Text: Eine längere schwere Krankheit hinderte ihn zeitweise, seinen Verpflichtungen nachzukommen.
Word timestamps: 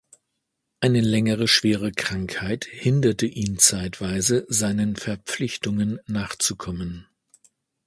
Eine 0.79 0.99
längere 0.99 1.47
schwere 1.47 1.91
Krankheit 1.91 2.65
hinderte 2.65 3.27
ihn 3.27 3.59
zeitweise, 3.59 4.47
seinen 4.49 4.95
Verpflichtungen 4.95 5.99
nachzukommen. 6.07 7.05